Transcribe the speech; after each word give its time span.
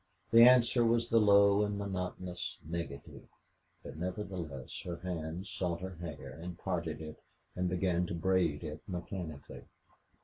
The 0.31 0.41
answer 0.41 0.83
was 0.83 1.09
the 1.09 1.19
low 1.19 1.61
and 1.63 1.77
monotonous 1.77 2.57
negative, 2.65 3.27
but, 3.83 3.97
nevertheless, 3.97 4.81
her 4.83 4.95
hands 4.95 5.51
sought 5.51 5.81
her 5.81 5.97
hair 5.97 6.31
and 6.41 6.57
parted 6.57 7.01
it, 7.01 7.19
and 7.55 7.69
began 7.69 8.07
to 8.07 8.15
braid 8.15 8.63
it 8.63 8.81
mechanically. 8.87 9.65